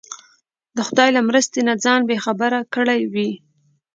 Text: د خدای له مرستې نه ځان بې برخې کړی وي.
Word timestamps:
د 0.75 0.77
خدای 0.87 1.09
له 1.17 1.21
مرستې 1.27 1.59
نه 1.67 1.73
ځان 1.83 2.01
بې 2.09 2.15
برخې 2.41 2.69
کړی 2.75 3.01
وي. 3.13 3.31